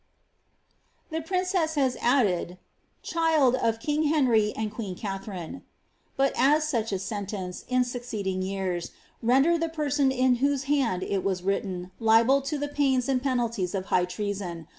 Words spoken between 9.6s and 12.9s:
the pew III whose hand ii was wrillen liable to the